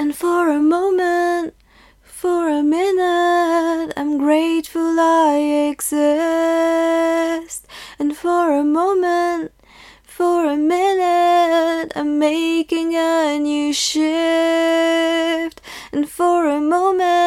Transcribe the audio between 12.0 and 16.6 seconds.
making a new shift. And for a